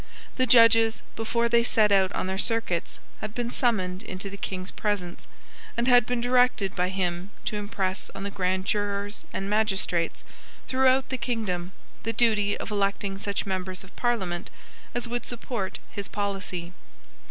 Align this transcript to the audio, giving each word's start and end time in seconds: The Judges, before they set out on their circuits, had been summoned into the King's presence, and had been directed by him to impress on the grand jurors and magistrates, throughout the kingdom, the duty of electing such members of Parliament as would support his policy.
The 0.37 0.47
Judges, 0.47 1.03
before 1.15 1.47
they 1.47 1.63
set 1.63 1.91
out 1.91 2.11
on 2.13 2.25
their 2.25 2.39
circuits, 2.39 2.97
had 3.19 3.35
been 3.35 3.51
summoned 3.51 4.01
into 4.01 4.31
the 4.31 4.35
King's 4.35 4.71
presence, 4.71 5.27
and 5.77 5.87
had 5.87 6.07
been 6.07 6.19
directed 6.19 6.75
by 6.75 6.89
him 6.89 7.29
to 7.45 7.55
impress 7.55 8.09
on 8.15 8.23
the 8.23 8.31
grand 8.31 8.65
jurors 8.65 9.25
and 9.31 9.47
magistrates, 9.47 10.23
throughout 10.67 11.09
the 11.09 11.19
kingdom, 11.19 11.71
the 12.01 12.13
duty 12.13 12.57
of 12.57 12.71
electing 12.71 13.19
such 13.19 13.45
members 13.45 13.83
of 13.83 13.95
Parliament 13.95 14.49
as 14.95 15.07
would 15.07 15.27
support 15.27 15.77
his 15.91 16.07
policy. 16.07 16.73